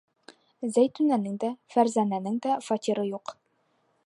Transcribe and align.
Зәйтүнәнең 0.77 1.37
дә, 1.45 1.51
Фәрзәнәнең 1.75 2.43
дә 2.47 2.59
фатиры 2.71 3.09
юҡ. 3.15 3.37